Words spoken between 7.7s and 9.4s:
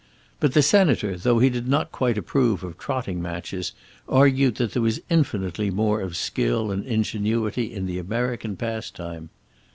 in the American pastime.